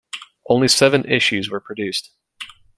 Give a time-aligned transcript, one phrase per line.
[0.49, 2.09] Only seven issues were produced.